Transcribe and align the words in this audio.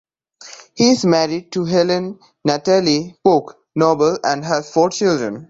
He 0.73 0.89
is 0.93 1.05
married 1.05 1.51
to 1.51 1.65
Helen 1.65 2.17
Natalie 2.43 3.19
Pugh 3.23 3.49
Noble 3.75 4.17
and 4.23 4.43
has 4.43 4.71
four 4.73 4.89
children. 4.89 5.39